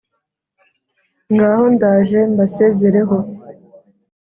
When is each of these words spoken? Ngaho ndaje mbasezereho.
Ngaho 1.33 1.63
ndaje 1.75 2.19
mbasezereho. 2.31 3.17